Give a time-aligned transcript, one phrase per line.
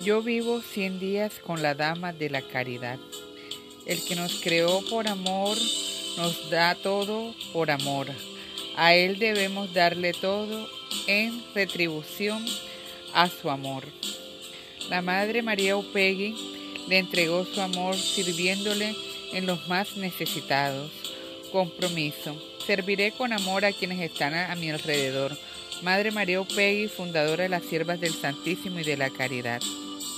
[0.00, 2.98] Yo vivo cien días con la Dama de la Caridad.
[3.86, 5.56] El que nos creó por amor
[6.16, 8.08] nos da todo por amor.
[8.76, 10.68] A Él debemos darle todo
[11.06, 12.44] en retribución
[13.14, 13.84] a su amor.
[14.90, 16.34] La Madre María Upegui
[16.88, 18.94] le entregó su amor sirviéndole
[19.32, 20.90] en los más necesitados.
[21.52, 22.36] Compromiso.
[22.66, 25.36] Serviré con amor a quienes están a, mi alrededor.
[25.82, 29.60] Madre María Upegui, fundadora de las Siervas del Santísimo y de la Caridad.